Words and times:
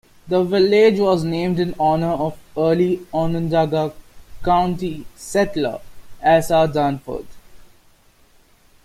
The 0.27 0.43
village 0.43 0.97
was 0.99 1.23
named 1.23 1.59
in 1.59 1.75
honor 1.79 2.09
of 2.13 2.39
early 2.57 3.05
Onondaga 3.13 3.93
County 4.43 5.05
settler 5.15 5.79
Asa 6.25 6.67
Danforth. 6.73 7.37